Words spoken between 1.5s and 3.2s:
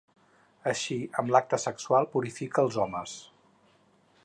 sexual purifica als homes.